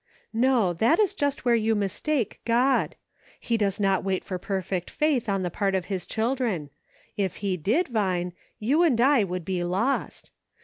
"No, 0.47 0.71
it 0.71 0.99
is 0.99 1.13
just 1.13 1.37
there 1.37 1.41
where 1.51 1.55
you 1.55 1.75
mistake 1.75 2.41
God; 2.43 2.95
he 3.39 3.55
does 3.55 3.79
not 3.79 4.03
wait 4.03 4.23
for 4.23 4.39
perfect 4.39 4.89
faith 4.89 5.29
on 5.29 5.43
the 5.43 5.51
part 5.51 5.75
of 5.75 5.85
his 5.93 6.07
children; 6.07 6.71
if 7.17 7.35
he 7.45 7.55
did. 7.55 7.87
Vine, 7.89 8.33
you 8.57 8.81
and 8.81 8.99
I 8.99 9.23
would 9.23 9.45
be 9.45 9.63
lost. 9.63 10.31